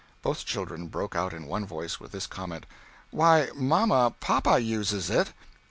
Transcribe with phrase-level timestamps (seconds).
[0.23, 2.65] Both children broke out in one voice with this comment,
[3.11, 5.31] "Why, mamma, papa uses it!"